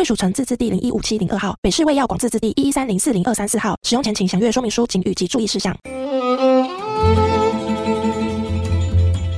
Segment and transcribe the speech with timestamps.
[0.00, 3.76] 贵属城自治地零一五七零二号，北市卫药广自治地一一三零四零二三四号。
[3.82, 5.76] 使用前请详阅说明书、请语及注意事项。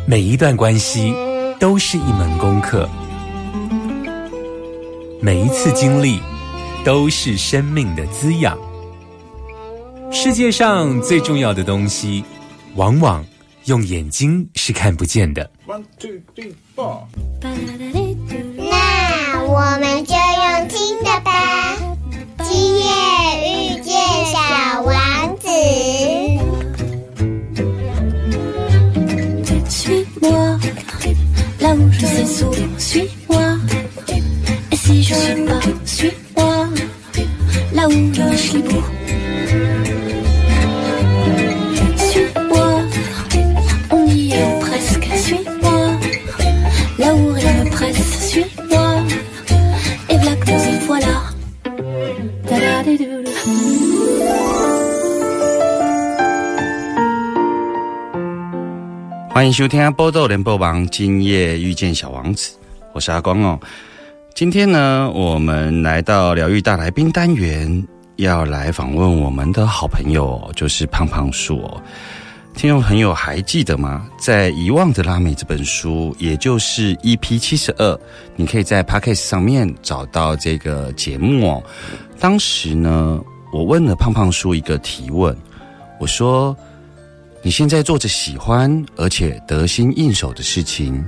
[0.07, 1.13] 每一段关系
[1.59, 2.89] 都是一门功课，
[5.21, 6.21] 每一次经历
[6.85, 8.57] 都是生命的滋养。
[10.13, 12.23] 世界上最重要的东西，
[12.77, 13.27] 往往
[13.65, 15.51] 用眼睛是看不见的。
[15.67, 17.01] One two three four。
[19.55, 21.77] 我们就用听的吧。
[22.43, 22.85] 今夜
[23.45, 23.93] 遇见
[24.33, 25.47] 小王子。
[59.43, 62.55] 欢迎收听《波豆联播王》，今夜遇见小王子，
[62.93, 63.59] 我是阿光哦。
[64.37, 67.85] 今天呢，我们来到疗愈大来宾单元，
[68.19, 71.83] 要来访问我们的好朋友，就是胖胖树哦。
[72.55, 74.07] 听众朋友还记得吗？
[74.17, 77.99] 在《遗忘的拉美》这本书，也就是 EP 七十二，
[78.37, 81.61] 你可以在 Podcast 上面找到这个节目哦。
[82.21, 83.21] 当时呢，
[83.53, 85.37] 我问了胖胖叔一个提问，
[85.99, 86.57] 我说。
[87.45, 91.05] 你现在做着喜欢而且得心应手的事情，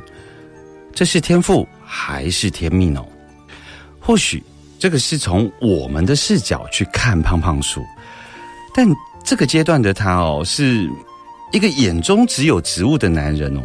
[0.93, 3.07] 这是天赋还是天命哦？
[4.01, 4.43] 或许
[4.77, 7.81] 这个是从我们的视角去看胖胖鼠，
[8.75, 8.87] 但
[9.23, 10.91] 这个阶段的他哦，是
[11.53, 13.63] 一个眼中只有植物的男人哦。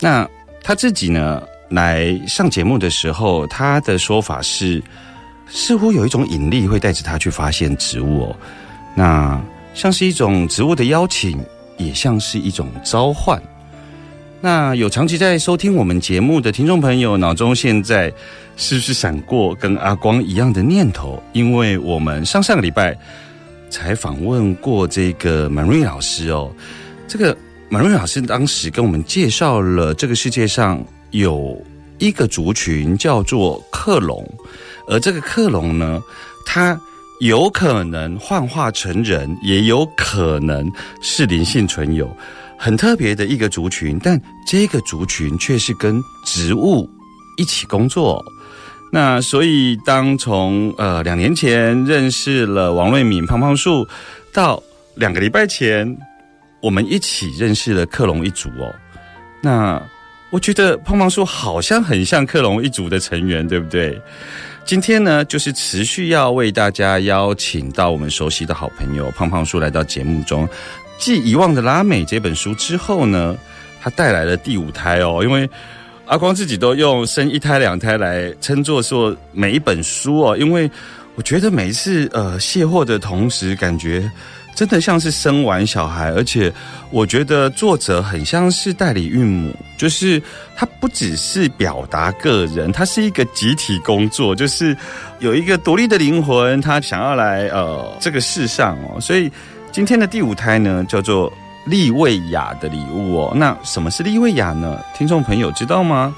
[0.00, 0.26] 那
[0.62, 4.82] 他自己呢，来上节目的时候，他的说法是，
[5.48, 8.36] 似乎有一种引力会带着他去发现植物哦。
[8.94, 9.38] 那
[9.74, 11.38] 像是一种植物的邀请。
[11.76, 13.40] 也像是一种召唤。
[14.40, 18.12] 那有长期在收听我们节目的听众朋友，脑中现在
[18.56, 21.22] 是不是闪过跟阿光一样的念头？
[21.32, 22.94] 因为我们上上个礼拜
[23.70, 26.52] 才访问过这个满瑞老师哦，
[27.08, 27.34] 这个
[27.70, 31.58] 满瑞老师当时跟我们介绍了这个世界上有
[31.98, 34.28] 一个族群叫做克隆，
[34.86, 36.02] 而这个克隆呢，
[36.44, 36.78] 它。
[37.24, 40.70] 有可能幻化成人，也有可能
[41.00, 42.14] 是灵性存有，
[42.58, 43.98] 很特别的一个族群。
[44.02, 46.86] 但这个族群却是跟植物
[47.38, 48.22] 一起工作。
[48.92, 53.88] 那所以，当从呃两年前认识了王瑞敏胖胖树，
[54.30, 54.62] 到
[54.94, 55.96] 两个礼拜前，
[56.60, 58.70] 我们一起认识了克隆一族哦。
[59.40, 59.82] 那
[60.28, 63.98] 我觉得胖胖树好像很像克隆一族的成员，对不对？
[64.64, 70.48] 今天呢，就是持续要为大家邀请到我们熟悉的好朋友胖胖叔来到节目中。
[70.96, 73.36] 继《遗忘的拉美》这本书之后呢，
[73.82, 75.20] 他带来了第五胎哦。
[75.22, 75.48] 因为
[76.06, 80.34] 阿光自己都用生一胎、两胎来称作说每一本书哦。
[80.34, 80.70] 因为
[81.14, 84.10] 我觉得每一次呃卸货的同时，感觉
[84.54, 86.52] 真的像是生完小孩，而且
[86.90, 90.22] 我觉得作者很像是代理孕母，就是
[90.54, 94.76] 他不只是表达个人，他是一个集体工作，就是
[95.18, 99.00] 有一个独立的灵魂，他想要来呃这个世上哦。
[99.00, 99.28] 所以
[99.72, 101.32] 今天的第五胎呢，叫做
[101.66, 103.32] 利维亚的礼物哦。
[103.34, 104.80] 那什么是利维亚呢？
[104.96, 106.14] 听众朋友知道吗？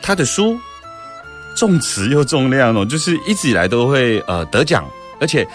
[0.00, 0.58] 他的书
[1.54, 4.86] 重词又重量哦，就是一直以来都会呃得奖，
[5.20, 5.46] 而且。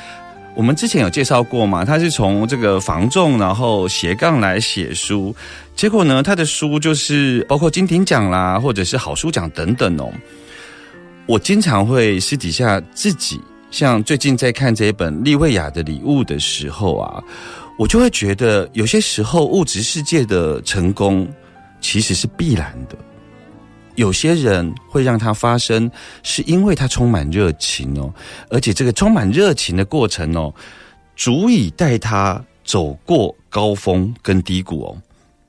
[0.58, 1.86] 我们之前有介绍过嘛？
[1.86, 5.34] 他是从这个防重，然后斜杠来写书，
[5.76, 10.12] 结果呢，他的书就是包括金鼎奖啦，或者是好书奖等等哦。
[11.28, 13.40] 我经常会私底下自己，
[13.70, 17.24] 像最近在看这一本利维亚的礼物的时候啊，
[17.78, 21.28] 我就会觉得有些时候物质世界的成功
[21.80, 22.98] 其实是必然的。
[23.98, 25.90] 有些人会让它发生，
[26.22, 28.14] 是因为他充满热情哦，
[28.50, 30.54] 而且这个充满热情的过程哦，
[31.16, 34.96] 足以带他走过高峰跟低谷哦。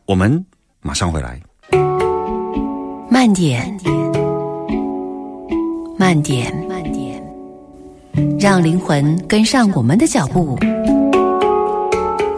[0.06, 0.44] 我们
[0.80, 1.38] 马上回来。
[3.10, 3.78] 慢点，
[5.98, 7.22] 慢慢点，慢点，
[8.40, 10.58] 让灵魂跟上我们的脚步。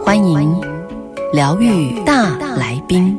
[0.03, 0.59] 欢迎
[1.31, 3.17] 疗愈大来宾。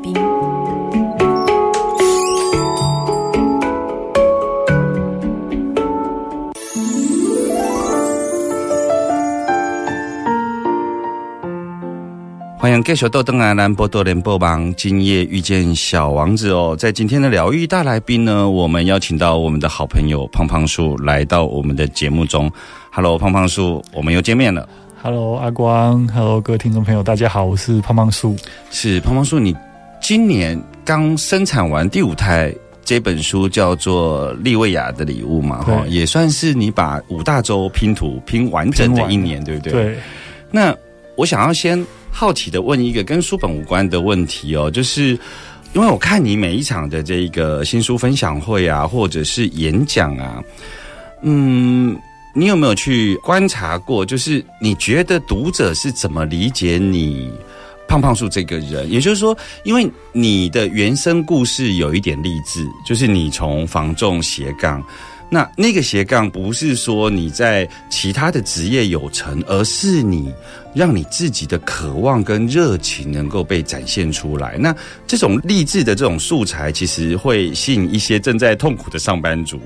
[12.62, 16.76] 欢迎继续到登来兰波多联播网，今夜遇见小王子哦。
[16.78, 22.48] 在今天的疗愈大来宾呢，我们邀请到我们的好朋友胖胖树来到我们的节目中。
[22.92, 24.68] Hello，胖胖树，我们又见面了。
[25.02, 28.36] Hello，阿光，Hello，各位听众朋友，大家好，我是胖胖树。
[28.70, 29.52] 是胖胖树，你
[30.00, 32.54] 今年刚生产完第五胎，
[32.84, 39.72] 这本书叫做《利维亚的礼物》嘛，哈，也算是你把五大洲拼图拼完整的一年，对不对？。
[39.72, 39.98] 对，
[40.52, 40.72] 那
[41.16, 45.18] 我想要先好奇的问一个跟书本无关的问题哦，就是
[45.72, 50.40] 因为我看你每一场的这个新书分享会啊，或者是演讲啊，
[51.22, 51.98] 嗯，
[52.34, 54.04] 你有没有去观察过？
[54.04, 57.32] 就是你觉得读者是怎么理解你
[57.88, 58.88] 胖胖树这个人？
[58.90, 64.84] 也就是说，因为你的原生故事有一点励志，就是你从防重斜杠。
[65.32, 70.30] 那那个斜杠不是说你在其他的职业有成，而是你
[70.74, 74.58] 让你自己的渴望跟热情能够被展现出来。
[74.58, 74.76] 那
[75.06, 79.58] 这种励志的这种素材，其实会吸引一些正在痛苦的上班族。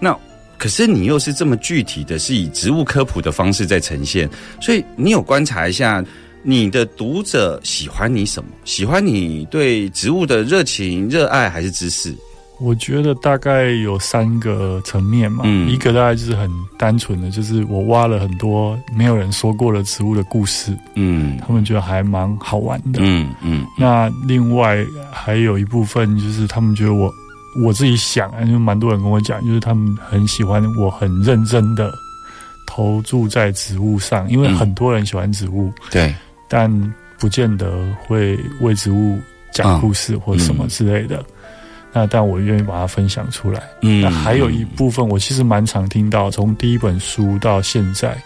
[0.00, 0.12] 那
[0.58, 4.28] 可是你又是这么具体的，是以植物科普的方式在呈现，
[4.60, 6.04] 所以你有观察一下
[6.42, 8.50] 你的读者喜欢你什么？
[8.64, 12.12] 喜欢你对植物的热情、热爱，还是知识？
[12.62, 15.68] 我觉得大概有三个层面嘛，嗯。
[15.68, 21.38] 一个大概就是很单纯的，就是我挖了很多没有人说过的植物的故事，嗯。
[21.46, 23.00] 他们觉得还蛮好玩的。
[23.02, 24.78] 嗯嗯那另外
[25.10, 27.12] 还有一部分就是他们觉得我
[27.64, 31.92] 我自己想，就蛮多人跟我讲，就是他们很喜欢我很认真的
[32.66, 36.14] 投注在植物上，因为嗯很多人喜欢植物，对，
[36.48, 36.70] 但
[37.18, 37.70] 不见得
[38.06, 39.18] 会为植物
[39.52, 40.68] 讲故事或什么嗯。
[40.68, 41.24] 之类的。
[41.92, 43.62] 那但我愿意把它分享出来。
[43.82, 48.16] 嗯那还有一部分，我其实蛮常听到，从第一本书到现在，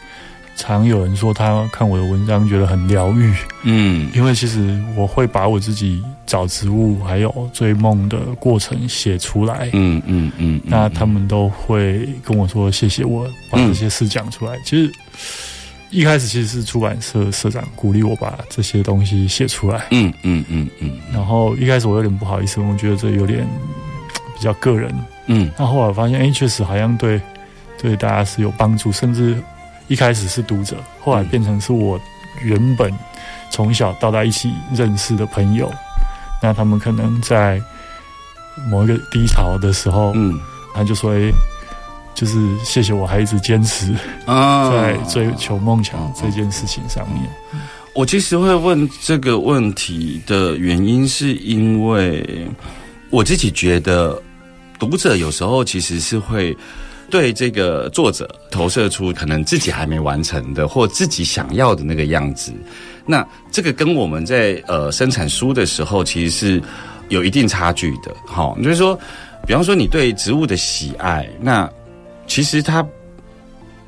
[0.57, 3.35] 常有人说他看我的文章觉得很疗愈，
[3.65, 9.69] 嗯因为其实我会把我自己找植物还有追梦的过程写出来。
[9.73, 14.59] 嗯嗯嗯，那他们都会跟我说谢谢我把这些事讲出来。
[14.65, 14.91] 其实
[15.91, 20.99] 一开始其实是出版社社长鼓励我把这些东西写出来，嗯嗯嗯嗯。
[21.12, 23.47] 然后一开始我有点不好意思，我觉得这有点
[24.37, 24.93] 比较个人。
[25.27, 25.50] 嗯。
[25.59, 27.21] 那后来我发现，哎，确实好像对
[27.81, 29.37] 对大家是有帮助，甚至
[29.88, 32.00] 一开始是读者，后来变成是我
[32.43, 32.93] 原本
[33.50, 35.73] 从小到大一起认识的朋友。
[36.43, 37.61] 那他们可能在
[38.69, 40.39] 某一个低潮的时候，嗯。
[40.75, 41.32] 他就说：“哎，
[42.17, 42.35] 就是
[42.65, 47.23] 谢谢我还一直坚持啊在追求梦想这件事情上面。
[47.95, 52.49] 我其实会问这个问题的原因，是因为
[53.11, 54.21] 我自己觉得
[54.79, 56.55] 读者有时候其实是会
[57.09, 62.53] 对这个作者投射出可能自己还没完成的，或自己想要的那个样子。
[63.07, 66.63] 那这个跟我们在呃生产书的时候，其实是
[67.09, 68.15] 有一定差距的。
[68.27, 68.99] 好、就是说，
[69.47, 71.71] 比方说你对植物的喜爱，那
[72.26, 72.87] 其实它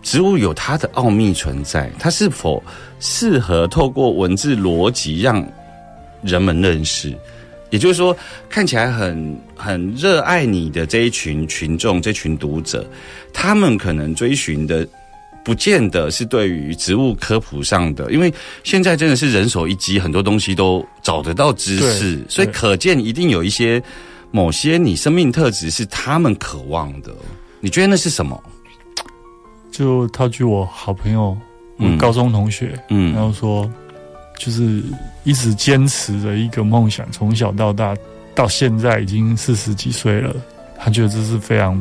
[0.03, 2.63] 植物有它的奥秘存在，它是否
[3.01, 5.47] 适合透过文字逻辑让
[6.23, 7.17] 人们认识？
[7.71, 8.17] 也就是说，
[8.49, 12.87] 看起来很很热爱你的这一群群众、这群读者，
[13.33, 14.87] 他们可能追寻的。
[15.45, 18.31] 不见得是对于植物科普上的，因为
[18.65, 23.83] 现在真的是人手一机，很多东西都找得到知识，所以可见一定有一些
[24.31, 27.15] 某些你生命特质是他们渴望的。
[27.61, 28.41] 你觉得那是什么？
[29.71, 31.37] 就套句我好朋友，
[31.77, 33.71] 我嗯高中同学，嗯然后说，
[34.39, 34.83] 就是
[35.25, 37.95] 一直坚持着一个梦想，从小到大，
[38.35, 40.35] 到现在已经四十几岁了，
[40.79, 41.81] 他觉得这是非常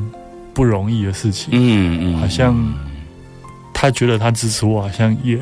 [0.54, 1.50] 不容易的事情。
[1.54, 2.56] 嗯嗯，好像
[3.74, 5.40] 他觉得他支持我，好像也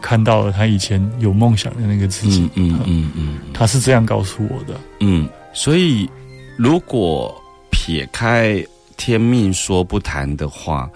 [0.00, 2.48] 看到了他以前有梦想的那个自己。
[2.54, 4.78] 嗯嗯嗯他是这样告诉我的。
[5.00, 6.08] 嗯，所以
[6.56, 7.34] 如果
[7.70, 8.64] 撇开
[8.96, 10.90] 天命说不谈的话，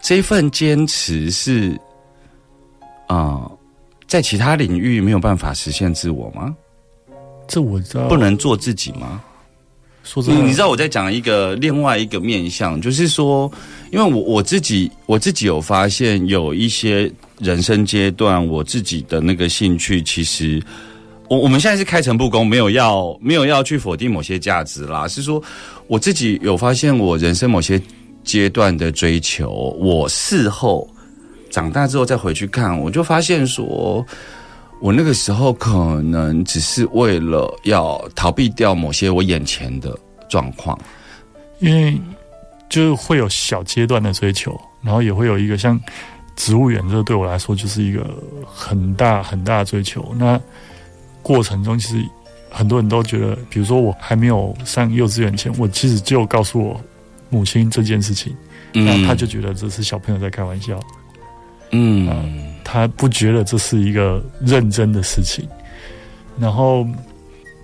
[0.00, 1.78] 这份坚持是
[3.06, 3.50] 啊、
[4.06, 6.54] 在其他领域没有办法实现自我吗？
[7.48, 9.20] 这我知道，不能做自己吗？
[10.02, 13.50] 说真的，你你知道我在讲一个另外一个面向，就是说，
[13.90, 20.62] 因为我我自己我自己有发现有一些人生阶段，我自己的那个兴趣，其实
[21.30, 25.40] 我我们现在是开诚布公，没有要没有要去否定某些价值啦，是说
[25.86, 27.80] 我自己有发现我人生某些
[28.24, 30.90] 阶段的追求，我事后
[31.48, 34.04] 长大之后再回去看，我就发现说，
[34.80, 39.96] 我那个时候可能只是为了要逃避掉某些我眼前的
[40.28, 40.76] 状况。
[41.60, 41.96] 因为
[42.68, 45.78] 就是会有小阶段的追求，然后也会有一个像
[46.34, 48.04] 植物园，这对我来说就是一个
[48.44, 50.12] 很大很大的追求。
[50.18, 50.40] 那
[51.22, 52.04] 过程中其实
[52.50, 56.80] 很多人都觉得，比如说我还没有上幼稚园前，我其实就告诉我
[57.28, 58.34] 母亲这件事情，
[58.72, 60.80] 那他就觉得这是小朋友在开玩笑，
[61.70, 62.48] 嗯。
[62.62, 65.44] 他不觉得这是一个认真的事情。
[66.38, 66.86] 然后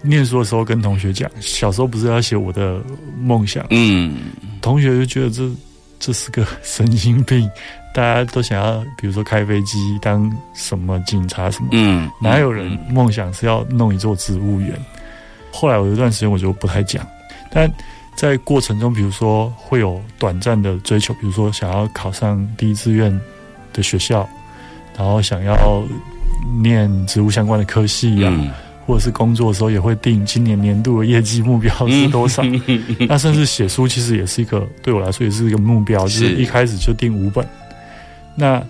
[0.02, 2.80] 念书的时候跟同学讲，小时候不是要写我的
[3.20, 4.16] 梦想，嗯。
[4.60, 5.48] 同学就觉得这
[6.00, 7.48] 这是个神经病，
[7.96, 14.78] 大家都想要，比如说开飞机、当什么警察什么，嗯，哪有人梦想是要弄一座植物园？
[15.50, 17.02] 后来我有一段时间我就不太讲，
[17.50, 17.72] 但
[18.14, 23.18] 在过程中，比如说会有短暂的追求，比如说想要考上第一志愿
[23.72, 24.28] 的学校，
[24.94, 25.82] 然后想要
[26.62, 28.50] 念植物相关的科系啊，嗯
[28.86, 32.42] 或者是工作的时候也会定今年年度的业绩目标是多少。
[33.08, 37.42] 那甚至写书其实也是一个对我来说也是一个目标，就是是一开始就定五本。
[38.36, 38.62] 那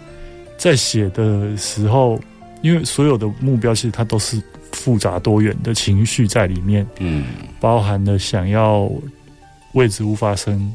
[0.56, 2.18] 在写的时候，
[2.62, 4.40] 因为所有的目标其实它都是
[4.73, 7.25] 复杂多元的情绪在里面，嗯。
[7.61, 8.90] 包含了想要
[9.73, 10.73] 为植物发生，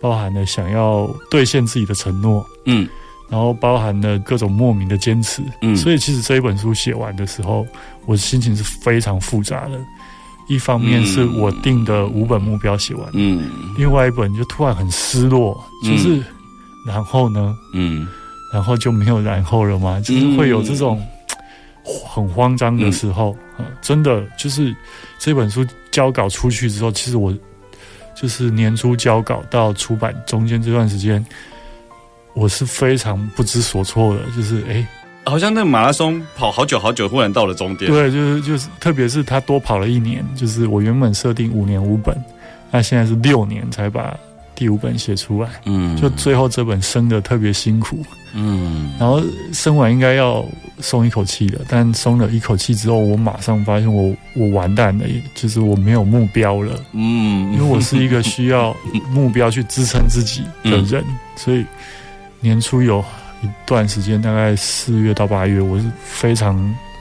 [0.00, 2.88] 包含了想要兑现自己的承诺，嗯。
[3.28, 5.40] 然后包含了各种莫名的坚持。
[5.62, 7.64] 嗯，所以其实这一本书写完的时候，
[8.06, 9.78] 我的心情是非常复杂的。
[10.48, 13.48] 一方面是我定的五本目标写完，嗯。
[13.78, 16.20] 另外一本就突然很失落，就是、
[16.84, 18.08] 然后呢，嗯
[18.52, 20.00] 然后就没有然后了吗？
[20.04, 21.04] 就是会有这种
[22.06, 24.74] 很慌张的时候，嗯真的就是
[25.18, 27.34] 这本书交稿出去之后，其实我
[28.14, 31.24] 就是年初交稿到出版中间这段时间，
[32.34, 34.86] 我是非常不知所措的，就是哎。
[35.26, 37.90] 好像那个马拉松跑好久好久，忽然到了终点。
[37.90, 42.16] 对，就是就是，特别是他多跑了一年，就是我原本设定五年五本，
[42.70, 44.18] 那现在是六年才把
[44.60, 45.96] 第五本写出来，嗯。
[45.96, 48.92] 就最后这本生的特别辛苦，嗯。
[49.00, 49.22] 然后
[49.54, 50.44] 生完应该要
[50.80, 57.50] 松一口气的，但松了一口气之后，我马上发现我我完蛋了，就是我没有目标了，嗯。
[57.54, 58.76] 因为我是一个需要
[59.08, 61.02] 目标去支撑自己的人，
[61.36, 61.64] 所以
[62.40, 63.02] 年初有
[63.42, 66.54] 一段时间，大概四月到八月，我是非常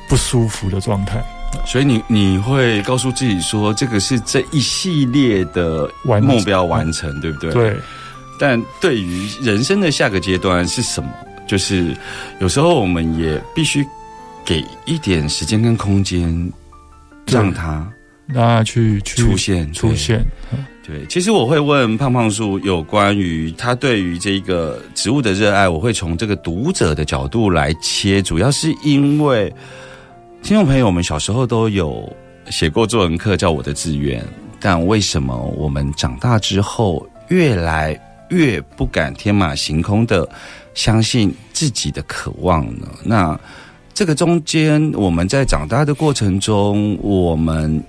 [0.08, 1.22] 不舒服的状态。
[1.65, 7.51] 所以你你会告诉自己说，这个是这一系列的完目标完成，对不对？。
[7.53, 7.75] 对，
[8.39, 11.10] 但对于人生的下个阶段是什么？
[11.48, 11.96] 就是
[12.39, 13.86] 有时候我们也必须
[14.46, 16.51] 给一点时间跟空间，
[17.25, 17.91] 让它
[18.27, 19.94] 让他去去出现出。
[19.96, 20.25] 现。
[20.86, 29.53] 对其实我会问胖胖叔有关于他对于这个植物的热爱，我会从这个读者的角度来切，主要是因为
[30.41, 32.12] 听众朋友我们小时候都有
[32.50, 34.19] 写过作文课叫《我的志愿》，
[34.60, 40.27] 但为什么我们长大之后越来越不敢天马行空的
[40.74, 42.88] 相信自己的渴望呢？
[43.03, 43.39] 那
[43.93, 47.84] 这个中间，我们在长大的过程中，我们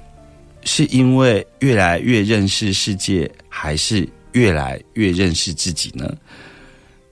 [0.65, 6.13] 是因为越来越认识世界，还是越来越认识自己呢？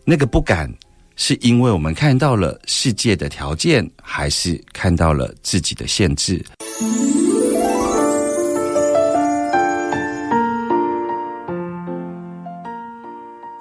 [0.05, 0.71] 那个不敢，
[1.21, 6.43] 是因为我们看到了世界的条件，还是看到了自己的限制？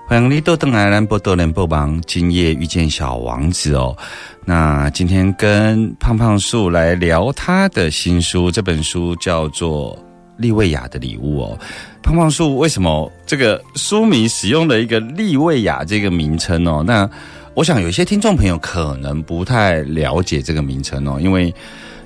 [0.08, 3.98] 欢迎你到邓来兰波多人播帮，今夜遇见小王子哦。
[4.46, 9.98] 那今天跟胖胖树来聊他的新书，这本书叫做
[10.38, 11.60] 《利维亚的礼物》哦。
[12.04, 16.84] 胖胖树为什么这个书名使用了一个利维亚这个名称哦？
[16.86, 17.10] 那
[17.58, 21.52] 我想有一些听众朋友可能不太了解这个名称哦，因为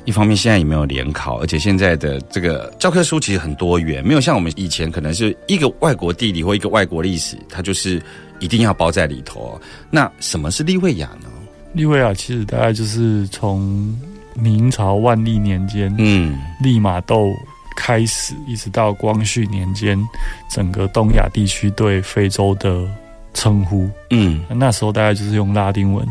[0.05, 8.01] 一方面现在也没有联考，而且现在的这个教科书其实很多元，没有像我们以前可能是一个外国地理或一个外国历史，它就是
[8.39, 9.61] 一定要包在里头哦。
[9.89, 11.27] 那什么是利维亚呢？
[11.73, 13.93] 利维亚其实大概就是从
[14.33, 17.29] 明朝万历年间嗯利玛窦
[17.75, 20.01] 开始，一直到光绪年间，
[20.49, 22.87] 整个东亚地区对非洲的
[23.33, 23.89] 称呼。
[24.09, 26.07] 嗯，那时候大概就是用拉丁文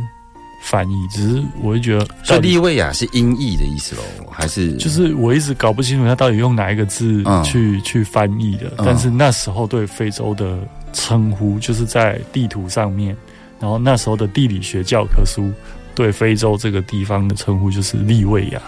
[0.63, 4.77] 翻译，只是我会觉得所以利维亚是音译的意思喽，还是？
[4.77, 7.43] 就是我一直搞不清楚他到底用哪一个字嗯。
[7.43, 8.85] 去、去翻译的，嗯。
[8.87, 10.59] 但是那时候对非洲的
[10.93, 13.17] 称呼就是在地图上面，
[13.59, 15.51] 然后那时候的地理学教科书
[15.95, 18.61] 对非洲这个地方的称呼就是利维亚，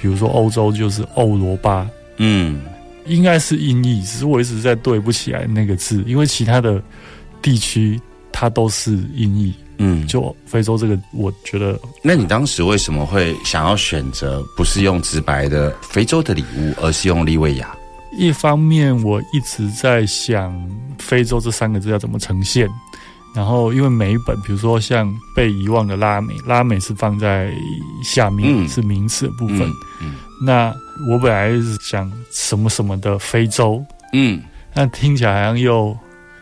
[0.00, 1.88] 比如说欧洲就是欧罗巴，
[2.18, 2.60] 嗯。
[3.06, 6.78] 应该是音译，只是我一直在对不起来那个字，因为其他的
[7.42, 8.00] 地区
[8.32, 9.54] 它都是音译。
[9.80, 17.76] 嗯，就非洲这个，我觉得，那你当时为什么会想要选择不是用直白的非洲的礼物，而是用利维亚？
[18.18, 20.52] 一方面我一直在想
[20.98, 22.68] 非洲这三个字要怎么呈现，
[23.36, 27.48] 然后因为每一本，比如说像被遗忘的拉美，拉美是放在
[28.02, 29.60] 下面，嗯是名词的部分。
[30.00, 30.74] 嗯那
[31.08, 33.80] 我本来是想什么什么的非洲，
[34.12, 34.42] 嗯
[34.74, 35.96] 那听起来好像又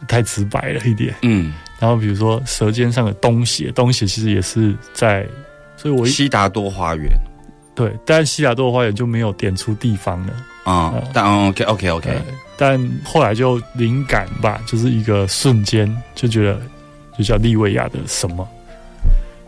[0.09, 1.15] 太直白了一点。
[1.23, 5.27] 嗯，然后比如说《舌尖上的东邪》，东邪其实也是在，
[5.77, 7.11] 所以我一西达多花园
[7.75, 10.33] 对，但是西达多花园就没有点出地方了。
[10.65, 12.21] 啊嗯，但 OK OK OK，对，
[12.57, 16.61] 但后来就灵感吧，就是一个瞬间就觉得
[17.17, 18.49] 就叫利维亚的什么，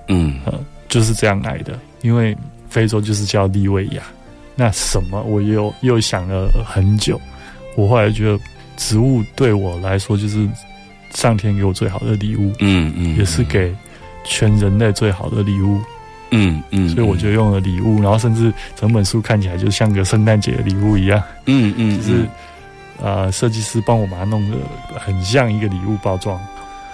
[0.09, 0.55] 嗯呃，
[0.89, 1.79] 就是这样来的。
[2.03, 2.37] 因为
[2.69, 4.03] 非洲就是叫利维亚，
[4.55, 7.21] 那什么我又又想了很久。
[7.75, 8.39] 我后来觉得
[8.79, 10.49] 植物对我来说就是
[11.13, 13.75] 上天给我最好的礼物，嗯嗯，也是给
[14.25, 15.79] 全人类最好的礼物。
[16.31, 21.23] 嗯嗯，所以我就用了礼物，然后甚至整本书看起来就像个圣诞节的礼物一样。
[21.47, 22.27] 嗯嗯，就是
[23.03, 24.57] 呃，设计师帮我把它弄得
[24.99, 26.39] 很像一个礼物包装。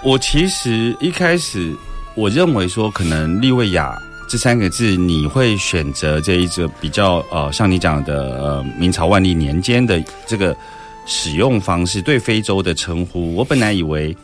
[0.03, 1.75] 我其实一开始
[2.15, 10.57] 我认为说，可能利维亚这三个字，你会选择这一个比较呃，像你讲的呃，明朝万历年间的这个
[11.07, 13.35] 使用方式，对非洲的称呼。
[13.35, 14.17] 我本来以为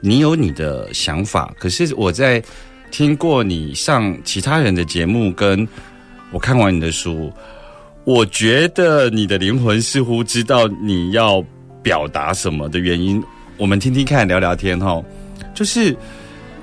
[0.00, 2.42] 你有你的想法，可是我在
[2.90, 5.66] 听过你上其他人的节目，跟
[6.30, 7.32] 我看完你的书，
[8.04, 11.44] 我觉得你的灵魂似乎知道你要
[11.82, 13.22] 表达什么的原因。
[13.56, 15.02] 我们听听看，聊聊天哈。
[15.54, 15.96] 就是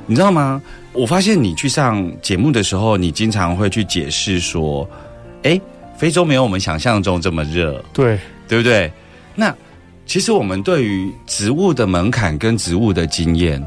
[0.05, 0.61] 你知道吗？
[0.93, 4.89] 我发现你去上节目的时候，你经常会去解释说，
[5.43, 5.59] 哎，
[5.97, 8.17] 非洲没有我们想象中这么热，对，
[8.47, 8.89] 对不对？
[9.35, 9.53] 那
[10.05, 13.65] 其实我们对于植物的门槛跟植物的经验，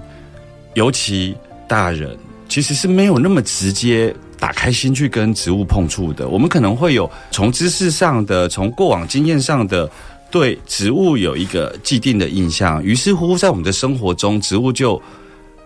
[0.75, 2.17] 尤其大人
[2.49, 6.29] 其实是没有那么直接打开心去跟植物碰触的。
[6.29, 9.91] 我们可能会有从知识上的、从过往经验上的
[10.31, 15.01] 对植物有一个既定的印象，于是乎在我们的生活中，植物就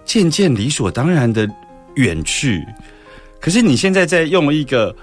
[0.04, 1.46] 渐渐理所当然的
[1.96, 2.64] 远去。
[3.38, 4.94] 可是你现在在用一个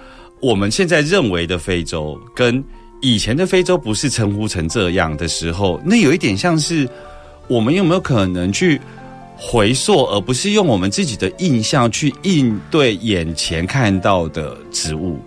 [0.41, 2.63] 我们现在认为的非洲，跟
[3.01, 6.87] 以前的非洲不是称呼成这样的时候，那有一点像是
[7.47, 8.79] 我们有没有可能去
[9.37, 15.19] 回溯，而不是用我们自己的印象去应对眼前看到的植物？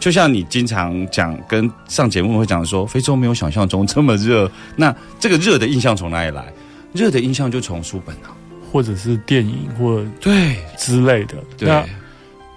[0.00, 4.50] 就像你经常讲，跟上节目会讲说，非洲没有想象中这么热。
[4.74, 6.52] 那这个热的印象从哪里来？
[6.92, 8.34] 热的印象就从书本啊，
[8.72, 11.36] 或者是电影或对之类的。
[11.56, 11.84] 对那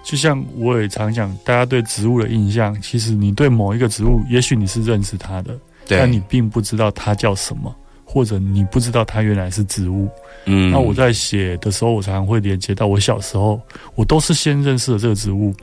[0.04, 5.56] 就像我也常讲，大家对植物的印象，其实你对某一个植物，也许你是认识它的，
[5.88, 10.08] 但你并不知道它叫什么，或者你不知道它原来是植物。
[10.44, 13.58] 嗯那我在写的时候，我常常会连接到我小时候，
[13.94, 15.54] 我都是先认识了这个植物，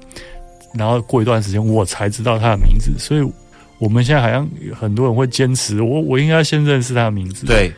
[0.74, 2.92] 然后过一段时间我才知道它的名字。
[2.98, 3.34] 所以
[3.78, 7.72] 我们现在好像很多人会坚持，我我应该先认识它的名字。，对，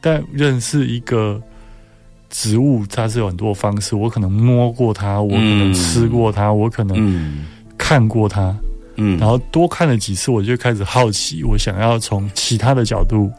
[0.00, 1.40] 但认识一个
[2.36, 3.96] 植物，它是有很多方式。
[3.96, 7.46] 我可能摸过它，我可能吃过它，我可能嗯。
[7.78, 8.54] 看过它，
[8.96, 13.32] 嗯，然后多看了几次，我就开始好奇，我想要从其他的角度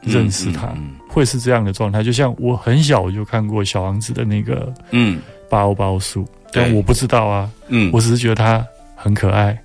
[0.00, 0.68] 认识它。
[0.76, 5.20] 嗯会是这样的状态，就像我很小我就看过小王子的那个嗯。
[5.50, 9.58] 巴欧巴欧树，但我不知道啊，嗯，我只是觉得它很可爱，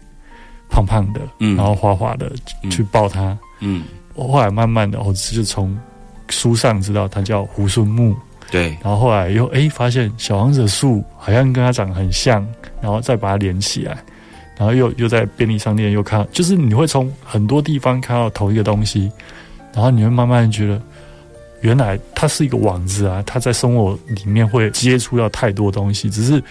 [0.69, 1.55] 胖胖的，嗯。
[1.55, 2.31] 然后滑滑的，
[2.63, 2.69] 嗯。
[2.69, 3.37] 去抱它。
[3.59, 3.83] 嗯。
[4.15, 5.77] 我后来慢慢的，我就从
[6.29, 8.15] 书上知道它叫猢狲木，
[8.53, 12.47] 对，然后后来又哎发现小王子的树好像跟它长得很像，
[12.79, 13.97] 然后再把它连起来，
[14.55, 19.11] 然后又又在便利商店又看，就是你会从很多地方看到同一个东西，
[19.73, 20.79] 然后你会慢慢觉得，
[21.61, 26.43] 原来它是一个网子啊，它在生活里面会接触到太多东西，只是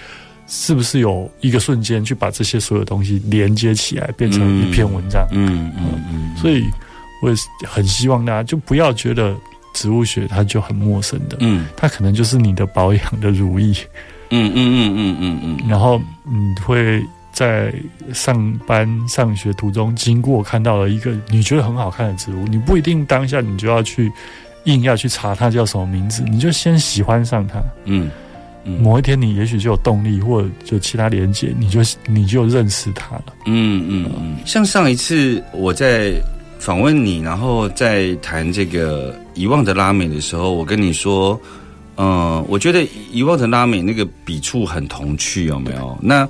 [0.49, 5.25] 是不是有一个瞬间去把这些所有东西连接起来，变成一篇文章？
[5.31, 6.65] 嗯嗯嗯，所以
[7.23, 9.37] 我也是很希望大家就不要觉得
[9.73, 11.67] 植物学它就很陌生的，嗯。
[11.77, 13.77] 它可能就是你的保养的如意，
[14.31, 17.73] 嗯嗯嗯嗯嗯嗯，然后你会在
[18.13, 24.13] 上班上学途中经过看到了一个你觉得很好看的植物，你不一定当下你就要去
[24.65, 28.11] 硬要去查它叫什么名字，你就先喜欢上它，嗯
[28.65, 28.81] 嗯。
[28.81, 33.25] 某一天你也许就有动力或者就其他连接，你就你就认识它了。
[33.47, 36.13] 嗯嗯嗯，像上一次我在
[36.63, 41.39] 访问你，然后在谈这个遗忘的拉美的时候，我跟你说，
[41.97, 45.99] 嗯、我觉得遗忘的拉美那个笔触很童趣，有没有？
[46.01, 46.27] 那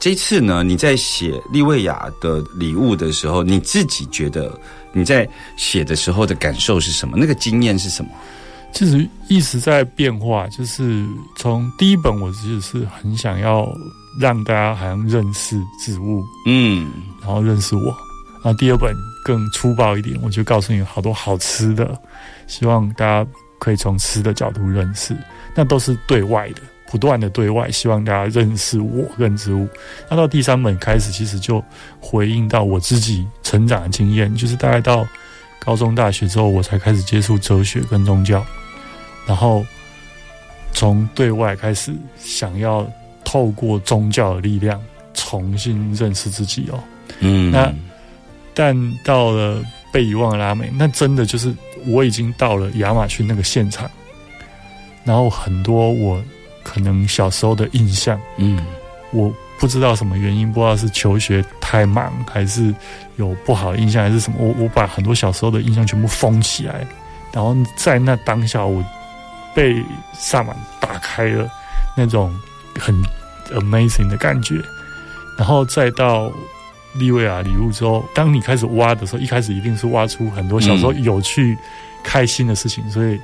[0.00, 4.58] 这次呢，你在写利维亚的礼物的时候，你自己觉得
[4.92, 7.16] 你在写的时候的感受是什么？
[7.16, 8.10] 那个经验是什么？
[8.74, 11.06] 其实一直在变化，就是
[11.36, 13.68] 从第一本我其实是很想要
[14.20, 17.84] 让大家好像认识植物，嗯然后认识我。
[18.42, 18.92] 然后第二本
[19.24, 21.98] 更粗暴一点，我就告诉你好多好吃的，
[22.46, 23.26] 希望大家
[23.58, 25.16] 可以从吃的角度认识，
[25.54, 29.68] 那都是对外的，不断的对外，希望大家认识我跟植物。
[30.08, 31.62] 那到第三本开始，其实就
[32.00, 35.06] 回应到我自己成长的经验，就是大概到
[35.58, 38.44] 高中、大学之后，我才开始接触哲学跟宗教，
[39.26, 39.64] 然后
[40.72, 42.90] 从对外开始想要
[43.24, 44.80] 透过宗教的力量
[45.12, 46.82] 重新认识自己哦。
[47.18, 47.70] 嗯那
[48.62, 51.50] 但到了被遗忘的拉美，那真的就是
[51.86, 53.90] 我已经到了亚马逊那个现场，
[55.02, 56.22] 然后很多我
[56.62, 58.62] 可能小时候的印象，嗯。
[59.12, 62.72] 我不知道什么原因，不知道是求学太忙，还是
[63.16, 66.86] 有不好的印象，还是什么，我我把很多小时候的印象全部封起来，
[67.32, 68.84] 然后在那当下，我
[69.52, 71.50] 被萨满打开了
[71.96, 72.32] 那种
[72.78, 72.94] 很
[73.52, 74.62] amazing 的感觉，
[75.36, 76.30] 然后再到
[76.94, 81.56] 利维亚礼物之后，当你开始挖的时候，一开始一定是挖出很多小时候有趣、
[82.02, 83.18] 开心的事情，所以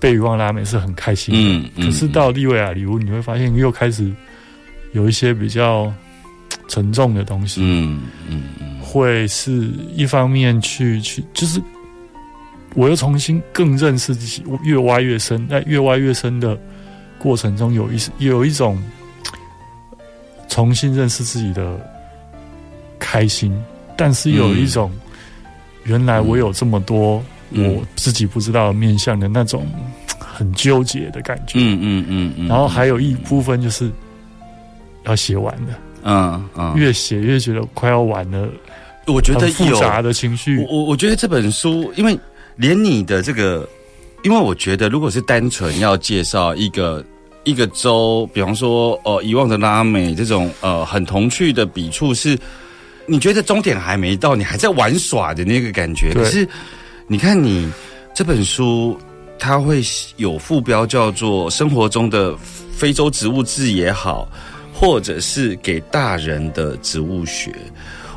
[0.00, 1.40] 被遗忘拉美是很开心的。
[1.40, 4.10] 嗯嗯可是到利维亚礼物，你会发现又开始
[4.92, 5.92] 有一些比较
[6.68, 11.60] 沉重的东西，嗯嗯嗯会是一方面去去，就是
[12.74, 16.58] 我又重新更认识自己，越挖越深，在越挖越深的
[17.18, 18.82] 过程中，有一有一种
[20.48, 21.78] 重新认识自己的
[23.02, 23.52] 开心，
[23.96, 24.88] 但是又有一种、
[25.82, 27.74] 原来我有这么多嗯。
[27.74, 29.66] 我自己不知道的面向的那种
[30.18, 31.58] 很纠结的感觉。
[31.58, 33.90] 嗯嗯嗯嗯，然后还有一部分就是
[35.04, 35.72] 要写完的，
[36.04, 38.48] 嗯嗯，越写越觉得快要完了，
[39.06, 40.64] 我觉得很复杂的情绪。
[40.64, 40.78] 我。
[40.78, 42.18] 我我觉得这本书，因为
[42.56, 43.68] 连你的这个，
[44.22, 47.04] 因为我觉得如果是单纯要介绍一个
[47.44, 52.38] 一个州，比方说呃遗忘的拉美这种呃很童趣的笔触是，
[53.06, 56.12] 你觉得终点还没到，你还在玩耍的那个感觉。
[56.14, 56.46] 可是
[57.06, 57.70] 你看你
[58.14, 58.98] 这本书，
[59.38, 59.82] 它会
[60.16, 62.36] 有副标叫做“生活中的
[62.72, 64.28] 非洲植物志”也好，
[64.72, 67.52] 或者是给大人的植物学。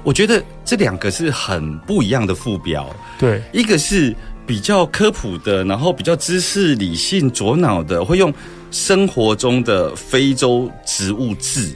[0.03, 8.31] 我觉得这两个是很不一样的副标，对一个是比较科普的，然后比较知识理性左脑的，会用
[8.69, 11.75] 生活中的非洲植物志，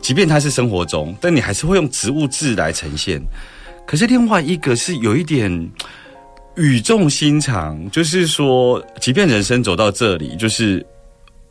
[0.00, 3.20] 即便它是生活中，但你还是会用植物字来呈现。
[3.86, 5.70] 可是另外一个是有一点
[6.56, 10.84] 语重心长，就是说，即便人生走到这里，就是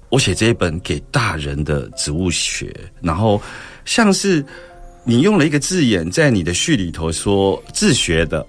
[0.10, 3.42] 我写这一本给大人的植物学，然后
[3.86, 4.44] 像是
[5.04, 8.46] 你用了一个字眼在你的序里头说自学的，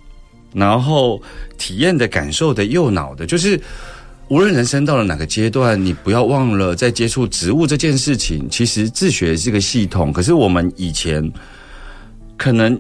[0.53, 1.21] 然后
[1.57, 3.61] 体验的、感受的、右脑的，就是
[4.29, 10.13] 无论人生到了哪个阶段，你不要忘了在接触植物这件事情，其实自学是个系统。
[10.13, 11.33] 可是我们以前
[12.37, 12.79] 可能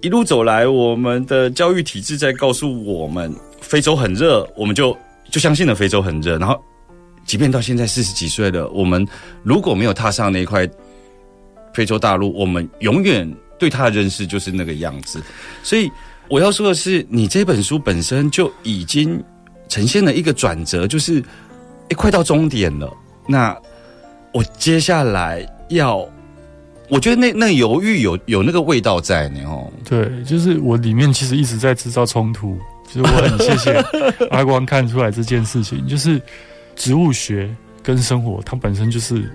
[0.00, 4.96] 一路走来，我们的教育体制在告诉我们非洲很热，我们就
[5.30, 6.60] 就相信了非洲很热，然后。
[7.26, 9.04] 即便到现在四十几岁了，我们
[9.42, 10.64] 如果没有踏上那一块
[11.74, 13.28] 非洲大陆，我们永远
[13.58, 15.20] 对它的认识就是那个样子。
[15.60, 15.90] 所以
[16.28, 19.20] 我要说的是，你这本书本身就已经
[19.68, 21.22] 呈现了一个转折，就是
[21.88, 22.92] 诶，快到终点了。
[23.26, 23.56] 那
[24.32, 26.06] 我接下来要，
[26.88, 29.70] 我觉得那那犹豫有有那个味道在呢哦。
[29.88, 32.58] 对，就是我里面其实一直在制造冲突，
[32.92, 33.72] 就是我很谢谢
[34.30, 36.20] 阿光看出来这件事情，就是
[36.76, 37.48] 植物学
[37.82, 39.30] 跟生活它本身就是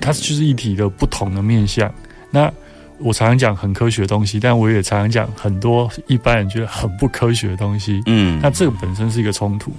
[0.00, 1.92] 它就是一体的不同的面向。
[2.30, 2.52] 那
[2.98, 8.02] 我常常讲很科学的东西，但我也常常讲很多一般人觉得很不科学的东西。
[8.06, 9.72] 嗯那这个本身是一个冲突，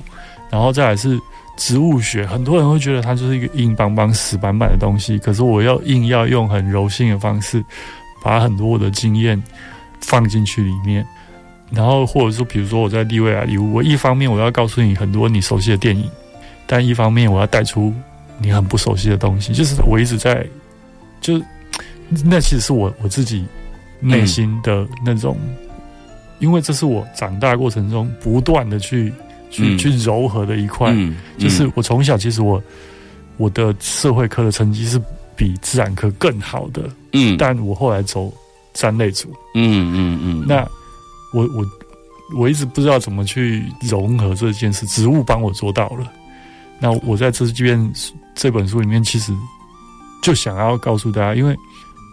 [0.49, 1.19] 然后再来是
[1.57, 7.63] 植物学，很多人会觉得它就是一个硬邦邦、死板板的东西，可是我要硬要用很柔性的方式，
[8.23, 9.41] 把很多我的经验
[9.99, 11.05] 放进去里面，
[11.71, 16.09] 然后或者说，比如说我在利维亚礼物，我一方面我要告诉你很多你熟悉的电影，
[16.65, 17.93] 但一方面我要带出
[18.37, 20.45] 你很不熟悉的东西，就是我一直在，
[21.19, 21.43] 就是
[22.25, 23.45] 那其实是我我自己
[23.99, 25.37] 内心的那种，
[26.39, 29.13] 因为这是我长大过程中不断的去
[29.49, 29.77] 去、嗯。
[29.77, 31.15] 去柔和的一块，嗯。
[31.37, 32.61] 就是我从小其实我
[33.37, 35.01] 我的社会科的成绩是
[35.35, 37.37] 比自然科更好的，嗯。
[37.37, 38.33] 但我后来走
[38.73, 40.67] 三类组，嗯嗯嗯，那
[41.33, 41.65] 我我
[42.37, 46.11] 我一直不知道怎么去融合这件事，植物帮我做到了。
[46.79, 47.91] 那我在这边
[48.35, 49.33] 这本书里面，其实
[50.21, 51.57] 就想要告诉大家，因为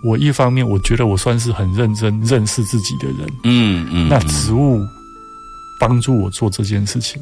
[0.04, 4.80] 我一方面我觉得我算是很认真认识自己的人，嗯嗯，那植物
[5.80, 7.20] 帮助我做这件事情，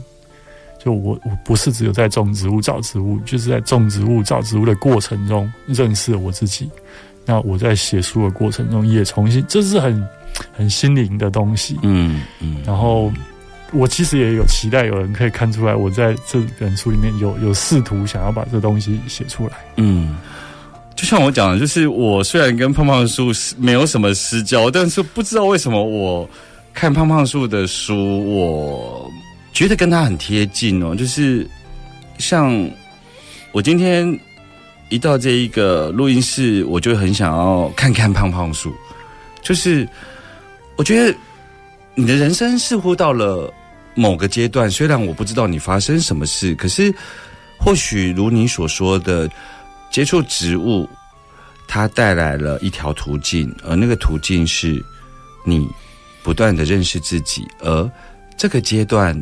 [0.83, 6.69] 就我我不是只有在种植物找植物，就是在种植物找植物的过程中认识了我自己。
[7.27, 10.07] 那我在写书的过程中也重新，这是很
[10.53, 11.79] 很心灵的东西。
[11.83, 13.11] 嗯嗯，然后
[13.73, 19.53] 我其实也有期待有人可以看出来，我在这本书里面有有试图想要把这东西写出来。
[19.77, 20.15] 嗯，
[20.97, 26.29] 就像我讲的，就是我虽然跟胖胖树是没有什么私交，但是不知道为什么我
[26.73, 29.11] 看胖胖树的书，我
[29.53, 30.95] 觉得跟他很贴近哦。
[30.95, 31.45] 就是
[32.19, 32.71] 像
[33.51, 34.09] 我今天
[34.89, 38.73] 一到这一个录音室，我就很想要看看胖胖树。
[39.43, 39.87] 就是
[40.77, 41.19] 我觉得
[41.97, 43.53] 你的人生似乎到了
[43.95, 46.95] 某个阶段，虽然我不知道你发生什么事，可是
[47.59, 49.29] 或许如你所说的。
[49.95, 50.89] 接触植物，
[51.69, 54.85] 它带来了一条途径，而那个途径是
[55.45, 55.69] 你
[56.21, 57.89] 不断的认识自己，而
[58.37, 59.17] 这个阶段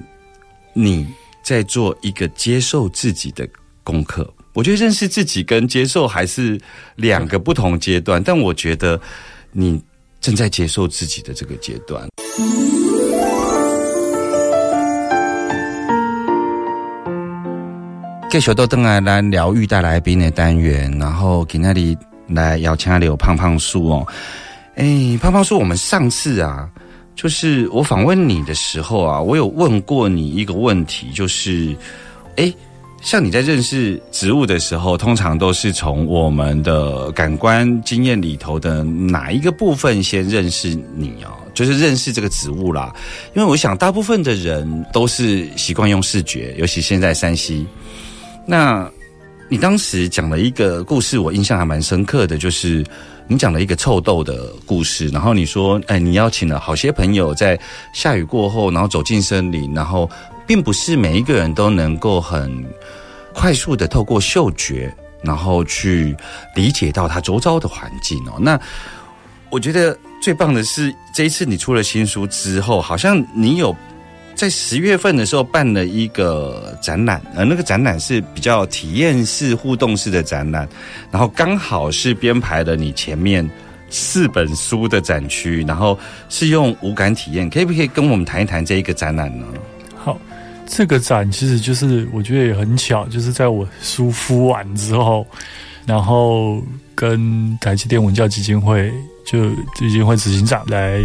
[0.72, 1.06] 你
[1.42, 3.46] 在做一个接受自己的
[3.84, 4.26] 功课。
[4.54, 6.58] 我觉得认识自己跟接受还是
[6.96, 8.98] 两个不同阶段，但我觉得
[9.50, 9.78] 你
[10.22, 12.08] 正在接受自己的这个阶段。
[18.32, 21.94] 继续都登来来疗愈带来宾的单元，然后给那里
[22.28, 24.08] 来邀请有胖胖树哦。
[24.76, 26.66] 哎，胖胖树，我们上次啊，
[27.14, 31.76] 就是我访问你的时候啊，我有问过你一个问题，就是
[32.36, 32.50] 哎，
[33.02, 41.36] 像你在认识植物的时候，通常都是从我们的感官经验里头的哪一个部分先认识你哦？
[41.52, 42.96] 就是认识这个植物啦。
[43.34, 47.66] 因为我想，大部分的人都是习惯用视觉，尤其现在山西。
[48.44, 48.90] 那，
[49.48, 52.84] 你当时讲了一个故事，我印象还蛮深刻的，就是
[53.28, 55.08] 你讲了一个臭豆的故事。
[55.08, 57.58] 然后你说，哎，你邀请了好些朋友在
[57.94, 60.10] 下雨过后，然后走进森林，然后
[60.46, 62.64] 并不是每一个人都能够很
[63.32, 66.16] 快速的透过嗅觉，然后去
[66.56, 68.38] 理解到它周遭的环境哦。
[68.40, 68.58] 那
[69.50, 73.74] 我觉得最棒的是这一次你出了新书之后，好像你有。
[74.34, 80.68] 在十月份的时候办了一个展览，呃，那个展览是比较体验式、互动式的展览，
[81.10, 83.48] 然后刚好是编排了你前面
[83.88, 85.96] 四本书的展区，然后
[86.28, 89.46] 是用无感体验，可不可以跟我们谈一谈这一个展览呢？
[89.96, 90.18] 好，
[90.66, 95.24] 这个展其实就是我觉得也很巧，就是在我书敷完之后，
[95.86, 96.60] 然后
[96.94, 98.92] 跟台积电文教基金会
[99.24, 100.98] 就基金会执行长来。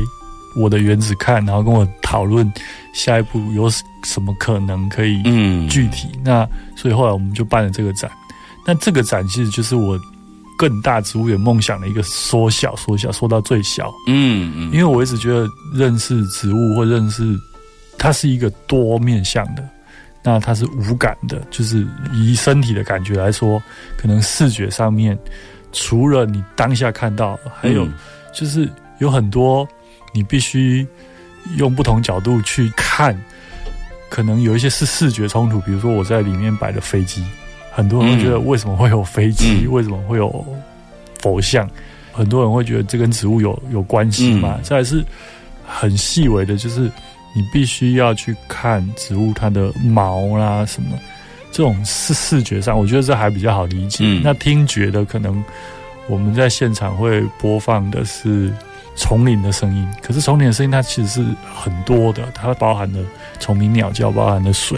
[0.55, 2.51] 我的原子看，然后跟我讨论
[2.93, 3.69] 下一步有
[4.03, 5.21] 什么可能可以
[5.69, 6.07] 具体。
[6.23, 8.09] 那所以后来我们就办了这个展。
[8.65, 9.99] 那这个展其实就是我
[10.57, 13.93] 更大植物园梦想的一个缩小、缩小、缩到最小。
[14.07, 14.71] 嗯嗯。
[14.71, 17.23] 因为我一直觉得认识植物或认识
[17.97, 19.63] 它是一个多面向的，
[20.23, 23.61] 那它是无感的，就是以身体的感觉来说，
[23.95, 25.17] 可能视觉上面
[25.71, 27.87] 除了你当下看到，还有
[28.33, 29.67] 就是有很多。
[30.13, 30.87] 你必须
[31.57, 33.15] 用不同角度去看，
[34.09, 35.59] 可能有一些是视觉冲突。
[35.61, 37.23] 比如说我在里面摆的飞机，
[37.71, 39.67] 很多人会觉得为什么会有飞机？
[39.67, 40.45] 为什么会有
[41.19, 41.69] 佛像？
[42.11, 44.59] 很多人会觉得这跟植物有有关系吗？
[44.63, 45.05] 再是
[45.65, 46.91] 很细微的，就是
[47.35, 50.97] 你必须要去看植物它的毛啦什么，
[51.51, 54.03] 这种视视觉上，我觉得这还比较好理解。
[54.23, 55.43] 那听觉的，可能
[56.07, 58.51] 我们在现场会播放的是。
[58.97, 62.99] 丛林的声音，可是丛林的声音它其实是很多的，它包含了
[63.39, 64.77] 虫鸣鸟叫，包含了水，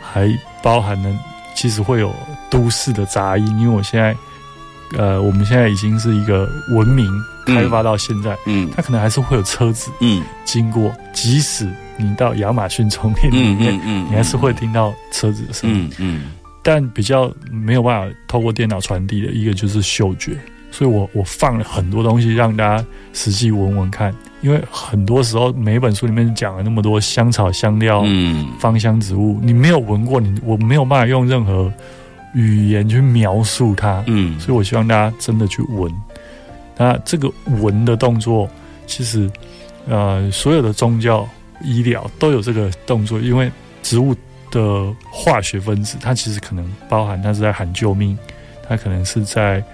[0.00, 0.30] 还
[0.62, 1.18] 包含了
[1.54, 2.14] 其实会有
[2.48, 3.46] 都市的杂音。
[3.58, 4.16] 因为我现在，
[4.96, 7.10] 呃，我们现在已经是一个文明
[7.46, 10.94] 开发到现在，嗯，它可能还是会有车子，嗯，经过。
[11.12, 16.30] 即使你到亚马逊丛林里面，嗯嗯，你还是会听到车子的声音，嗯，
[16.62, 20.38] 但比较没有办法透过电脑传递的一个就是嗅觉。
[20.70, 31.72] 所以我我放了很多东西让大家实际闻闻看，因为很多时候每本书里面讲了那么多香草香料、嗯，芳香植物，你没有闻过，你我没有办法用任何
[32.34, 35.92] 语言去描述它，嗯，所以我希望大家真的去闻。
[36.76, 38.48] 那这个闻的动作，
[38.86, 39.28] 其实
[39.88, 41.26] 呃，所有的宗教、
[41.62, 43.50] 医疗都有这个动作，因为
[43.82, 44.14] 植物
[44.50, 48.16] 的化学分子，它其实可能包含它是在喊救命，
[48.68, 49.64] 它可能是在。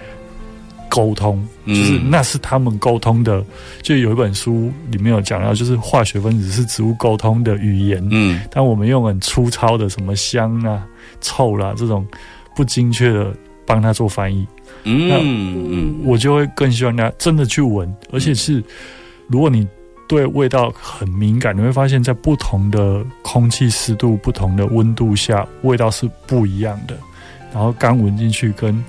[0.89, 3.43] 沟通就是那是他们沟通的，
[3.81, 8.05] 就有一本书里面有讲到，就是化学分子是植物沟通的语言。
[8.11, 10.85] 嗯，但我们用很粗糙的什么香啊、
[11.21, 12.05] 臭啦这种
[12.55, 13.33] 不精确的
[13.65, 14.45] 帮他做翻译。
[14.83, 15.11] 嗯
[15.69, 18.63] 嗯，我就会更希望大家真的去闻，而且是
[19.27, 19.67] 如果你
[20.07, 26.95] 对味道很敏感，你会发现在不同的空气湿度、不同的温度下，味道是不一样的。
[27.51, 28.83] 然后刚闻进去，跟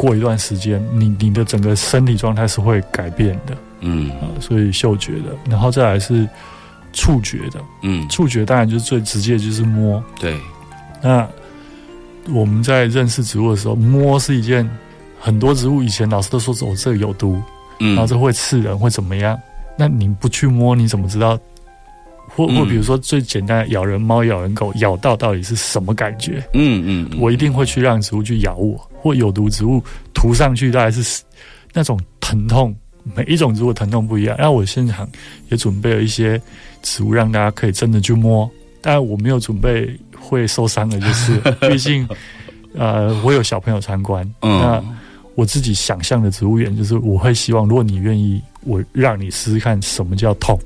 [0.00, 6.26] 过一段时间，你你的整个身体状态是会改变的嗯啊、所以嗅觉的，然后再来是
[6.94, 10.02] 触觉的，嗯，触觉当然就是最直接，就是摸。
[10.18, 10.40] 对，
[11.02, 11.28] 那
[12.32, 14.66] 我们在认识植物的时候，摸是一件
[15.20, 17.38] 很多植物以前老师都说哦这个有毒，
[17.78, 19.38] 嗯然后这会刺人，会怎么样？
[19.76, 21.38] 那你不去摸，你怎么知道？
[22.34, 26.42] 或或嗯比如说最简单的咬人猫、咬人狗，咬到到底是什么感觉？
[26.54, 29.82] 嗯嗯，嗯我一定会去让植物去咬我，或有毒植物
[30.14, 31.22] 涂上去，大概是
[31.72, 32.74] 那种疼痛，
[33.14, 34.36] 每一种植物疼痛不一样。
[34.38, 35.08] 那我现场
[35.50, 36.40] 也准备了一些
[36.82, 38.48] 植物，让大家可以真的去摸。
[38.80, 41.36] 但我没有准备会受伤的，就是
[41.68, 42.08] 毕竟
[42.74, 44.96] 呃我有小朋友参观，那嗯
[45.34, 50.58] 我自己想象的植物园就是我会希望，如果你愿意，我让你试试看什么叫痛。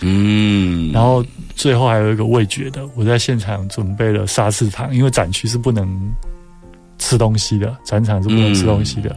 [0.00, 5.88] 嗯，然后最后还有一个味觉的，我在现场准备了沙士糖，因为展区是不能
[6.98, 9.14] 吃东西的，展场是不能吃东西的。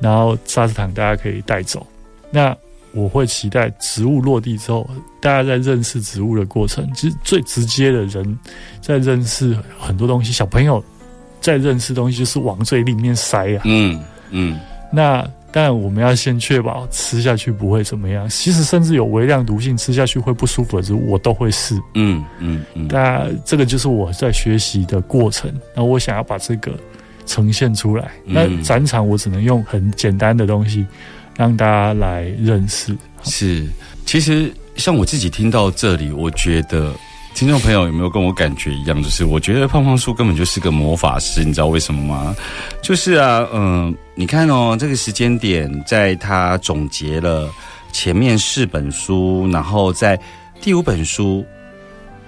[0.00, 1.86] 然后沙士糖大家可以带走。
[2.30, 2.56] 那
[2.92, 4.88] 我会期待植物落地之后，
[5.20, 8.38] 大家在认识植物的过程，其实最直接的人
[8.80, 10.82] 在认识很多东西，小朋友
[11.40, 13.62] 在认识东西就是往嘴里面塞啊。
[13.64, 14.58] 嗯嗯
[14.92, 15.26] 那
[15.56, 18.28] 当然，我们要先确保吃下去不会怎么样。
[18.28, 21.74] 其实甚至有微量毒性，吃下去会不舒服的植物，我都会试。
[21.94, 26.78] 嗯嗯嗯，大家这个就是我在学习的过程，那我想要把这个
[27.24, 28.10] 呈现出来。
[28.26, 30.84] 嗯那展场我只能用很简单的东西
[31.38, 32.94] 让大家来认识。
[33.22, 33.66] 是，
[34.04, 36.92] 其实像我自己听到这里，我觉得
[37.36, 39.02] 听众朋友有没有跟我感觉一样？
[39.02, 42.34] 就是我觉得胖胖叔根本就是个魔法师，你知道为什么吗？
[42.82, 47.52] 就是啊，嗯、你看哦，这个时间点，在他总结了
[47.92, 50.18] 前面四本书，然后在
[50.62, 51.44] 第五本书。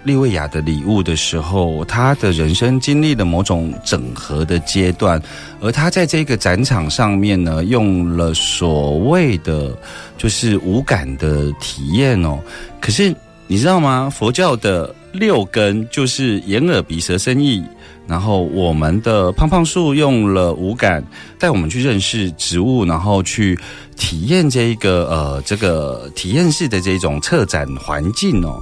[0.05, 5.21] 利维亚的礼物的时候，他的人生经历了某种整合的阶段，
[5.61, 9.77] 而他在这个展场上面呢，用了所谓的
[10.17, 12.39] 就是无感的体验哦。
[12.81, 13.15] 可是
[13.49, 14.09] 你知道吗？
[14.15, 17.65] 佛教的六根就是眼、耳、鼻、舌、身、意。
[18.07, 21.05] 然后我们的胖胖树用了五感
[21.39, 23.59] 带我们去认识植物，然后去
[23.99, 28.59] 体验这一个呃这个体验式的这种策展环境哦。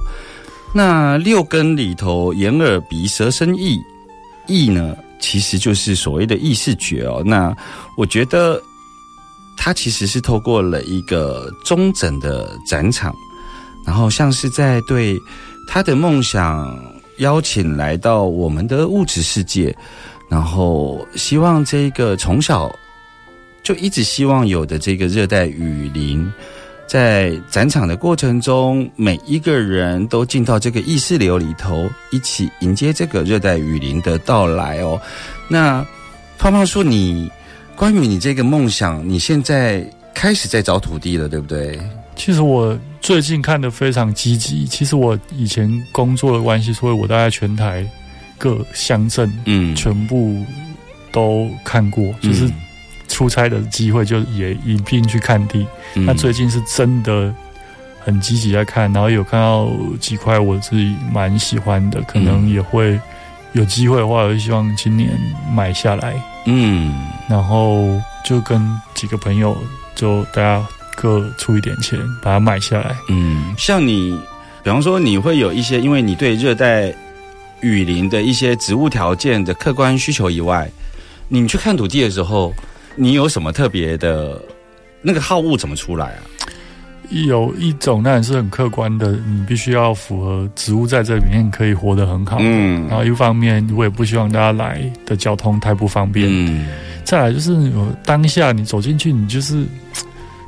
[0.73, 3.79] 那六根里头，眼、耳、鼻、舌、身、意，
[4.47, 7.23] 意呢，其实就是所谓的意视觉哦。
[7.25, 7.55] 那
[7.95, 8.61] 我觉得
[9.55, 13.15] 它其实是透过了一个中整的展场，
[13.87, 15.17] 然后像是在对
[15.65, 16.77] 他的梦想
[17.19, 19.73] 邀请来到我们的物质世界，
[20.29, 22.69] 然后希望这个从小
[23.63, 26.29] 就一直希望有的这个热带雨林。
[26.85, 34.97] 在展场的过程中，每一个人都进到这个意识流里头，一起迎接这个热带雨林的到来哦。
[35.49, 35.85] 那
[36.37, 37.29] 胖胖说你
[37.75, 41.77] 关于你这个梦想，你现在开始在找土地了，对不对？
[42.17, 44.65] 其实我最近看的非常积极。
[44.65, 47.85] 其实我以前工作的关系，所以我大概全台
[48.37, 50.43] 各乡镇嗯，全部
[51.11, 52.53] 都看过，就是嗯
[53.07, 55.65] 出差的机会就也一并去看地。
[55.93, 56.05] 嗯。
[56.05, 57.33] 那最近是真的
[57.99, 59.69] 很积极在看，然后有看到
[60.01, 62.99] 几块我自己蛮喜欢的，可能也会
[63.53, 65.09] 有机会的话，我就希望今年
[65.53, 66.13] 买下来，
[66.45, 66.93] 嗯。
[67.29, 67.87] 然后
[68.25, 68.61] 就跟
[68.95, 69.55] 几个朋友
[69.95, 70.65] 就大家
[70.99, 72.97] 各出一点钱把它买下来。
[73.07, 74.19] 嗯，像你，
[74.63, 76.91] 比方说你会有一些，因为你对热带
[77.61, 80.67] 雨林的一些植物条件的客观需求以外，
[81.27, 82.51] 你去看土地的时候，
[82.95, 84.41] 你有什么特别的
[85.03, 86.19] 那个好物怎么出来啊？
[87.09, 92.37] 有一种当然是很客观的，你必须要符合植物在这里面可以活得很好。
[92.41, 96.27] 嗯然后一方面，我也不希望大家来的交通太不方便。
[96.27, 96.67] 嗯
[97.05, 99.67] 再来就是有当下你走进去，你就是嘖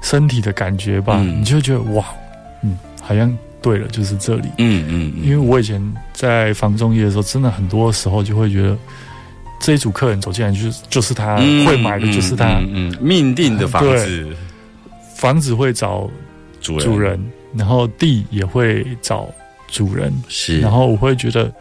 [0.02, 1.42] 身体的感觉吧，嗯。
[1.42, 2.06] 你就会觉得哇，
[2.64, 4.50] 嗯，好像对了，就是这里。
[4.58, 5.82] 嗯嗯，因为我以前
[6.14, 8.78] 在房中业的时候，真的很多时候就会觉得
[9.60, 14.28] 这一组客人走进来就是就是他、嗯会买的就是他，嗯命定的房子。
[15.16, 16.10] 房子会找
[16.62, 19.30] 主人主人，然后地也会找
[19.68, 21.54] 主人，是，然后我会觉得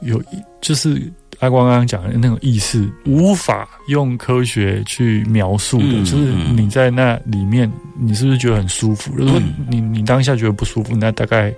[0.00, 1.12] 有一就是
[1.42, 9.12] 阿光刚刚讲的那种意识，无法用科学去描述的，嗯就是嗯你在那里面，你是不是觉得很舒服？
[9.16, 11.52] 如果嗯你你当下觉得不舒服，那大概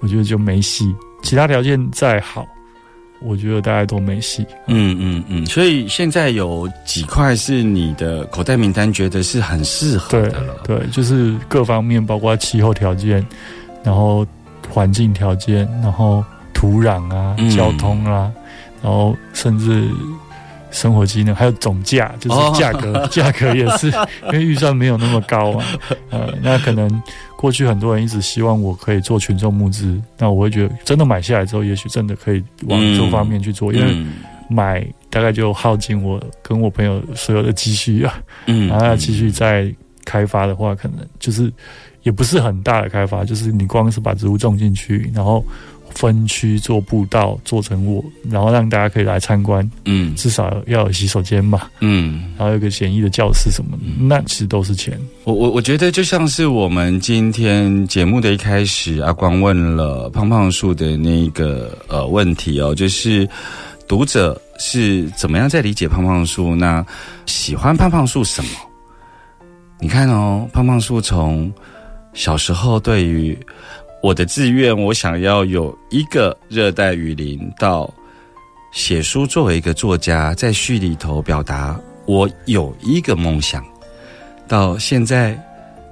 [0.00, 0.94] 我觉得就没戏。
[1.22, 2.46] 其他条件再好，
[3.22, 4.44] 我觉得大家都没戏。
[4.66, 10.54] 嗯嗯嗯，所以现在有几块是你的口袋名单，觉得是很适合对的了。
[10.64, 13.26] 对，就是各方面，包括气候条件，
[13.82, 14.26] 然后
[14.68, 16.22] 环境条件，然后
[16.52, 18.30] 土壤啊、嗯交通啊，
[18.82, 19.88] 然后甚至
[20.70, 25.64] 生活机能，还有总价，就哦是价格， 价格也是因为预算没有那么高啊。
[26.10, 27.02] 呃，那可能
[27.36, 34.12] 过去很多人一直希望我可以做群众募资，那我会觉得真的买下来之后，也许真的可以往这方面去做，因为嗯
[34.48, 38.14] 买大概就耗尽我跟我朋友所有的积蓄啊。
[38.46, 39.72] 嗯然后要继续再
[40.04, 41.52] 开发的话，可能就是
[42.02, 45.44] 也不是很大的开发，就是你光是把植物种进去，然后
[45.94, 54.98] 分区做步道，做成我，然后让大家可以来参观，嗯至少要有洗手间嘛，嗯，然后有个简易的教室什么的，那其实都是钱。
[55.24, 63.28] 我我我觉得就像是我们今天节目的一开始，阿光问了胖胖树的那个呃问题哦，就是
[63.86, 66.54] 读者是怎么样在理解胖胖树？
[66.54, 66.84] 那
[67.26, 68.50] 喜欢胖胖树什么？
[69.78, 71.52] 你看哦，胖胖树从
[72.12, 73.38] 小时候对于
[74.02, 77.92] 我的志愿，我想要有一个热带雨林，到
[78.72, 83.62] 写书作为一个作家，在序里头表达我有一个梦想。
[84.48, 85.38] 到现在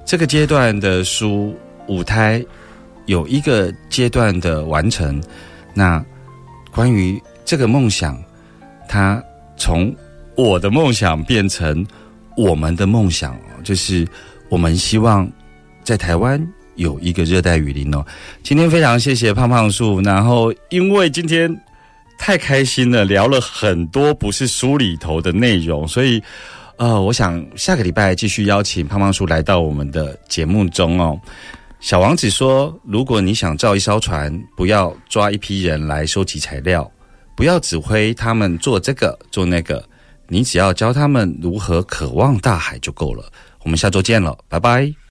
[0.07, 1.55] 这个阶段的书
[1.87, 2.45] 舞台
[3.07, 5.23] 有一个阶段的完成，
[5.75, 6.03] 那
[6.73, 8.21] 关于这个梦想，
[8.89, 9.23] 它
[9.57, 9.95] 从
[10.35, 11.87] 我的梦想变成
[12.37, 14.09] 我们的梦想，就是
[14.49, 15.31] 我们希望
[15.85, 16.41] 在台湾
[16.79, 18.03] 有一个热带雨林哦。
[18.43, 21.55] 今天非常谢谢胖胖树，然后因为今天
[22.19, 26.21] 太开心了，聊了很多不是书里头的内容，所以。
[26.79, 31.21] 呃，我想下个礼拜继续邀请胖胖叔来到我们的节目中哦。
[31.81, 36.89] 小王子说：“如果你想造一艘船，不要抓一批人来收集材料，
[37.35, 39.85] 不要指挥他们做这个做那个，
[40.29, 43.29] 你只要教他们如何渴望大海就够了。”
[43.65, 44.99] 我们下周见了，拜拜。